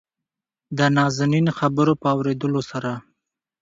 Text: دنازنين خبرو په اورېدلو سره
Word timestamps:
دنازنين 0.77 1.47
خبرو 1.57 1.93
په 2.01 2.07
اورېدلو 2.15 2.61
سره 2.71 2.91